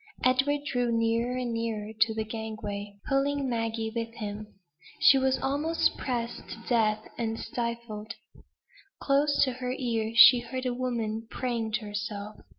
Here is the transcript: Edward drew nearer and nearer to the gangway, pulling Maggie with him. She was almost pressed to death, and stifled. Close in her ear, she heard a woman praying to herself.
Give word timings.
Edward 0.23 0.61
drew 0.65 0.91
nearer 0.91 1.37
and 1.37 1.53
nearer 1.53 1.91
to 1.93 2.13
the 2.15 2.23
gangway, 2.23 2.95
pulling 3.07 3.47
Maggie 3.47 3.93
with 3.95 4.15
him. 4.15 4.47
She 4.99 5.19
was 5.19 5.37
almost 5.37 5.95
pressed 5.95 6.49
to 6.49 6.63
death, 6.67 7.07
and 7.19 7.39
stifled. 7.39 8.15
Close 8.99 9.45
in 9.45 9.53
her 9.53 9.75
ear, 9.77 10.13
she 10.15 10.39
heard 10.39 10.65
a 10.65 10.73
woman 10.73 11.27
praying 11.29 11.73
to 11.73 11.81
herself. 11.85 12.37